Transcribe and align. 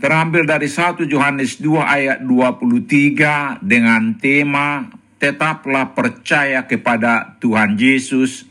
terambil 0.00 0.48
dari 0.48 0.66
1 0.66 1.04
Yohanes 1.04 1.60
2 1.60 1.76
ayat 1.84 2.18
23 2.24 3.60
dengan 3.60 4.16
tema 4.16 4.88
tetaplah 5.20 5.92
percaya 5.92 6.64
kepada 6.64 7.36
Tuhan 7.38 7.76
Yesus. 7.76 8.48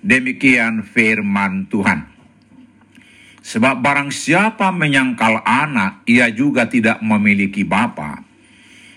Demikian 0.00 0.80
firman 0.80 1.68
Tuhan. 1.68 2.08
Sebab 3.44 3.84
barang 3.84 4.08
siapa 4.08 4.72
menyangkal 4.72 5.44
anak, 5.44 6.00
ia 6.08 6.32
juga 6.32 6.64
tidak 6.72 7.04
memiliki 7.04 7.68
bapa. 7.68 8.24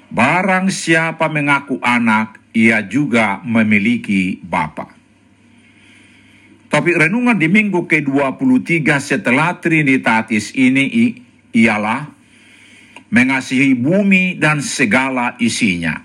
Barang 0.08 0.72
siapa 0.72 1.28
mengaku 1.28 1.84
anak, 1.84 2.40
ia 2.56 2.80
juga 2.88 3.44
memiliki 3.44 4.40
bapa. 4.40 4.96
Topik 6.72 6.96
renungan 6.96 7.36
di 7.36 7.52
minggu 7.52 7.84
ke-23 7.86 8.88
setelah 8.98 9.60
Trinitatis 9.60 10.56
ini 10.56 10.88
ialah 11.54 12.10
mengasihi 13.14 13.78
bumi 13.78 14.42
dan 14.42 14.60
segala 14.60 15.38
isinya. 15.38 16.02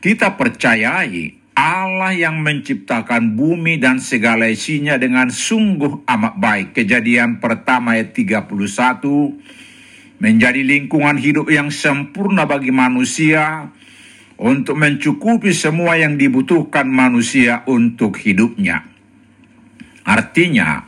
Kita 0.00 0.34
percayai 0.34 1.38
Allah 1.58 2.14
yang 2.14 2.38
menciptakan 2.38 3.34
bumi 3.34 3.82
dan 3.82 3.98
segala 3.98 4.46
isinya 4.46 4.94
dengan 4.94 5.28
sungguh 5.28 6.06
amat 6.06 6.34
baik. 6.38 6.68
Kejadian 6.72 7.42
pertama 7.42 7.98
ayat 7.98 8.14
31 8.14 8.46
menjadi 10.22 10.62
lingkungan 10.62 11.18
hidup 11.18 11.50
yang 11.50 11.74
sempurna 11.74 12.46
bagi 12.46 12.70
manusia 12.70 13.74
untuk 14.38 14.78
mencukupi 14.78 15.50
semua 15.50 15.98
yang 15.98 16.14
dibutuhkan 16.14 16.86
manusia 16.86 17.66
untuk 17.66 18.22
hidupnya. 18.22 18.86
Artinya, 20.06 20.86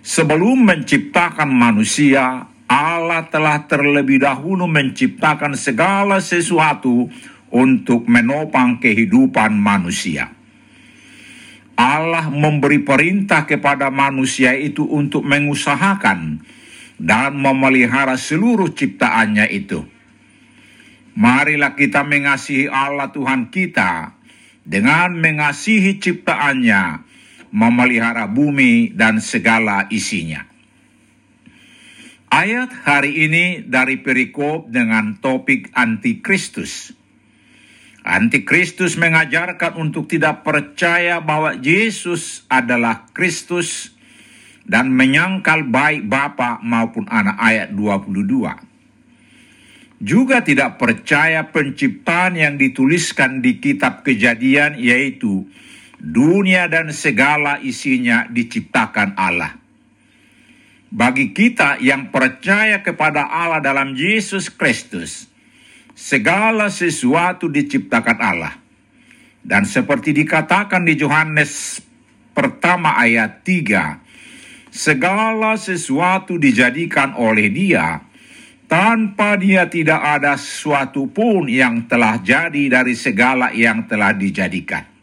sebelum 0.00 0.64
menciptakan 0.64 1.52
manusia, 1.52 2.48
Allah 2.66 3.30
telah 3.30 3.62
terlebih 3.70 4.26
dahulu 4.26 4.66
menciptakan 4.66 5.54
segala 5.54 6.18
sesuatu 6.18 7.06
untuk 7.54 8.10
menopang 8.10 8.82
kehidupan 8.82 9.54
manusia. 9.54 10.34
Allah 11.76 12.26
memberi 12.32 12.82
perintah 12.82 13.46
kepada 13.46 13.92
manusia 13.92 14.56
itu 14.58 14.82
untuk 14.82 15.22
mengusahakan 15.22 16.42
dan 16.96 17.36
memelihara 17.36 18.16
seluruh 18.18 18.72
ciptaannya 18.72 19.46
itu. 19.52 19.84
Marilah 21.16 21.76
kita 21.76 22.02
mengasihi 22.02 22.66
Allah 22.66 23.12
Tuhan 23.12 23.52
kita 23.52 24.16
dengan 24.66 25.14
mengasihi 25.16 26.02
ciptaannya, 26.02 27.06
memelihara 27.54 28.26
bumi 28.26 28.90
dan 28.90 29.22
segala 29.22 29.86
isinya. 29.92 30.55
Ayat 32.36 32.68
hari 32.84 33.24
ini 33.24 33.64
dari 33.64 33.96
perikop 33.96 34.68
dengan 34.68 35.16
topik 35.24 35.72
antikristus. 35.72 36.92
Antikristus 38.04 39.00
mengajarkan 39.00 39.80
untuk 39.80 40.04
tidak 40.04 40.44
percaya 40.44 41.24
bahwa 41.24 41.56
Yesus 41.56 42.44
adalah 42.52 43.08
Kristus 43.16 43.96
dan 44.68 44.92
menyangkal 44.92 45.64
baik 45.64 46.12
Bapa 46.12 46.60
maupun 46.60 47.08
anak 47.08 47.40
ayat 47.40 47.72
22. 47.72 48.04
Juga 50.04 50.44
tidak 50.44 50.76
percaya 50.76 51.48
penciptaan 51.48 52.36
yang 52.36 52.60
dituliskan 52.60 53.40
di 53.40 53.64
kitab 53.64 54.04
kejadian 54.04 54.76
yaitu 54.76 55.48
dunia 55.96 56.68
dan 56.68 56.92
segala 56.92 57.64
isinya 57.64 58.28
diciptakan 58.28 59.16
Allah 59.16 59.65
bagi 60.90 61.34
kita 61.34 61.82
yang 61.82 62.14
percaya 62.14 62.82
kepada 62.82 63.26
Allah 63.26 63.58
dalam 63.58 63.94
Yesus 63.94 64.46
Kristus, 64.52 65.26
segala 65.96 66.70
sesuatu 66.70 67.50
diciptakan 67.50 68.18
Allah. 68.20 68.54
Dan 69.46 69.62
seperti 69.62 70.10
dikatakan 70.10 70.82
di 70.82 70.98
Yohanes 70.98 71.78
pertama 72.34 72.98
ayat 72.98 73.46
3, 73.46 74.02
segala 74.74 75.54
sesuatu 75.54 76.34
dijadikan 76.34 77.14
oleh 77.14 77.46
dia, 77.54 78.02
tanpa 78.66 79.38
dia 79.38 79.70
tidak 79.70 80.02
ada 80.02 80.34
sesuatu 80.34 81.06
pun 81.06 81.46
yang 81.46 81.86
telah 81.86 82.18
jadi 82.18 82.82
dari 82.82 82.98
segala 82.98 83.54
yang 83.54 83.86
telah 83.86 84.10
dijadikan. 84.10 84.95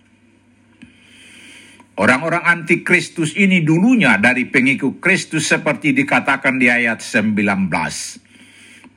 Orang-orang 1.94 2.42
antikristus 2.42 3.38
ini 3.38 3.62
dulunya 3.62 4.18
dari 4.18 4.50
pengikut 4.50 4.98
Kristus 4.98 5.46
seperti 5.46 5.94
dikatakan 5.94 6.58
di 6.58 6.66
ayat 6.66 7.06
19. 7.06 7.70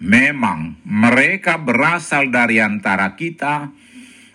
Memang 0.01 0.81
mereka 0.81 1.61
berasal 1.61 2.33
dari 2.33 2.57
antara 2.57 3.13
kita, 3.13 3.69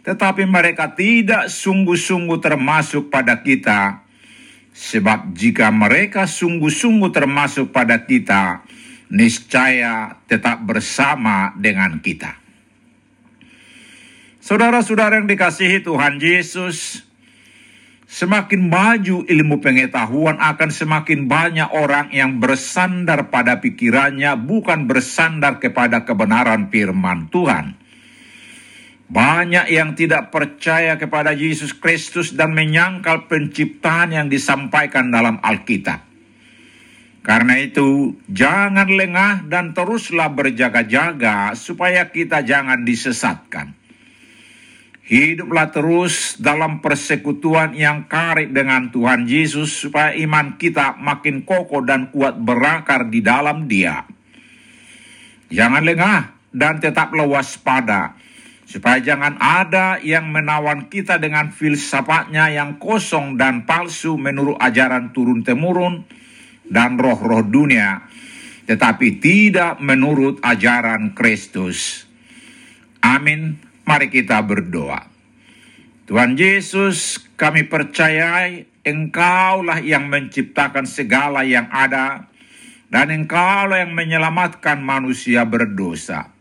tetapi 0.05 0.45
mereka 0.45 0.93
tidak 0.93 1.49
sungguh-sungguh 1.49 2.37
termasuk 2.37 3.09
pada 3.09 3.41
kita. 3.41 4.05
Sebab 4.71 5.33
jika 5.33 5.73
mereka 5.73 6.29
sungguh-sungguh 6.29 7.09
termasuk 7.09 7.73
pada 7.73 8.05
kita, 8.05 8.61
niscaya 9.09 10.21
tetap 10.29 10.61
bersama 10.61 11.49
dengan 11.57 11.97
kita. 11.97 12.37
Saudara-saudara 14.41 15.21
yang 15.21 15.29
dikasihi 15.29 15.85
Tuhan 15.85 16.17
Yesus, 16.17 17.05
Semakin 18.11 18.67
maju 18.67 19.23
ilmu 19.23 19.63
pengetahuan 19.63 20.35
akan 20.35 20.67
semakin 20.67 21.31
banyak 21.31 21.71
orang 21.71 22.11
yang 22.11 22.43
bersandar 22.43 23.31
pada 23.31 23.63
pikirannya 23.63 24.35
bukan 24.35 24.83
bersandar 24.83 25.63
kepada 25.63 26.03
kebenaran 26.03 26.67
firman 26.67 27.31
Tuhan. 27.31 27.79
Banyak 29.07 29.71
yang 29.71 29.95
tidak 29.95 30.27
percaya 30.27 30.99
kepada 30.99 31.31
Yesus 31.31 31.71
Kristus 31.71 32.35
dan 32.35 32.51
menyangkal 32.51 33.31
penciptaan 33.31 34.11
yang 34.11 34.27
disampaikan 34.27 35.07
dalam 35.07 35.39
Alkitab. 35.39 36.03
Karena 37.23 37.63
itu, 37.63 38.19
jangan 38.27 38.91
lengah 38.91 39.47
dan 39.47 39.71
teruslah 39.71 40.27
berjaga-jaga 40.35 41.55
supaya 41.55 42.11
kita 42.11 42.43
jangan 42.43 42.83
disesatkan. 42.83 43.80
Hiduplah 45.11 45.75
terus 45.75 46.39
dalam 46.39 46.79
persekutuan 46.79 47.75
yang 47.75 48.07
karib 48.07 48.55
dengan 48.55 48.95
Tuhan 48.95 49.27
Yesus 49.27 49.83
supaya 49.83 50.15
iman 50.15 50.55
kita 50.55 50.95
makin 51.03 51.43
kokoh 51.43 51.83
dan 51.83 52.15
kuat 52.15 52.39
berakar 52.39 53.11
di 53.11 53.19
dalam 53.19 53.67
dia. 53.67 54.07
Jangan 55.51 55.83
lengah 55.83 56.31
dan 56.55 56.79
tetaplah 56.79 57.27
waspada 57.27 58.15
supaya 58.63 59.03
jangan 59.03 59.35
ada 59.35 59.99
yang 59.99 60.31
menawan 60.31 60.87
kita 60.87 61.19
dengan 61.19 61.51
filsafatnya 61.51 62.47
yang 62.47 62.79
kosong 62.79 63.35
dan 63.35 63.67
palsu 63.67 64.15
menurut 64.15 64.55
ajaran 64.63 65.11
turun-temurun 65.11 66.07
dan 66.71 66.95
roh-roh 66.95 67.43
dunia, 67.43 68.07
tetapi 68.63 69.19
tidak 69.19 69.75
menurut 69.83 70.39
ajaran 70.39 71.11
Kristus. 71.11 72.07
Amin. 73.03 73.70
Mari 73.85 74.07
kita 74.13 74.41
berdoa. 74.45 75.09
Tuhan 76.05 76.35
Yesus, 76.35 77.21
kami 77.39 77.65
percaya 77.65 78.49
Engkaulah 78.81 79.77
yang 79.85 80.09
menciptakan 80.09 80.89
segala 80.89 81.45
yang 81.45 81.69
ada, 81.69 82.27
dan 82.89 83.13
Engkaulah 83.13 83.85
yang 83.85 83.93
menyelamatkan 83.93 84.81
manusia 84.81 85.45
berdosa. 85.45 86.33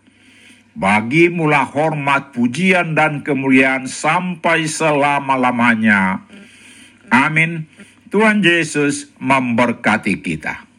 Bagimulah 0.73 1.69
hormat, 1.69 2.33
pujian, 2.33 2.97
dan 2.97 3.21
kemuliaan 3.21 3.85
sampai 3.85 4.65
selama-lamanya. 4.65 6.25
Amin. 7.13 7.69
Tuhan 8.09 8.41
Yesus 8.41 9.13
memberkati 9.21 10.19
kita. 10.25 10.70